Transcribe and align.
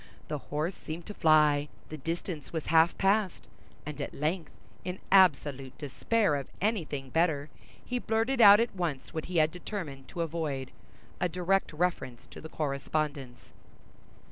The 0.29 0.39
horse 0.49 0.73
seemed 0.73 1.05
to 1.05 1.13
fly—the 1.13 1.97
distance 1.97 2.51
was 2.51 2.65
half 2.73 2.97
past—and 2.97 4.01
at 4.01 4.15
length, 4.15 4.49
in 4.83 4.97
absolute 5.11 5.77
despair 5.77 6.37
of 6.37 6.47
anything 6.59 7.11
better, 7.11 7.49
he 7.85 7.99
blurted 7.99 8.41
out 8.41 8.59
at 8.59 8.75
once 8.75 9.13
what 9.13 9.25
he 9.25 9.37
had 9.37 9.51
determined 9.51 10.07
to 10.07 10.21
avoid—a 10.21 11.29
direct 11.29 11.71
reference 11.71 12.25
to 12.31 12.41
the 12.41 12.49
correspondence. 12.49 13.53